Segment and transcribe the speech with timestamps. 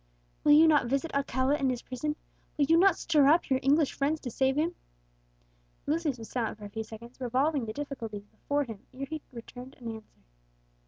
[0.43, 2.15] "Will you not visit Alcala in his prison?
[2.57, 4.73] will you not stir up your English friends to save him?"
[5.85, 9.75] Lucius was silent for a few seconds, revolving the difficulties before him, ere he returned
[9.79, 10.23] an answer.